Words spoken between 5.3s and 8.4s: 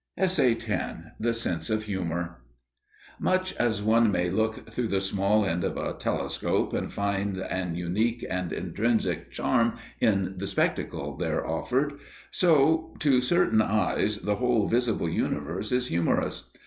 end of a telescope and find an unique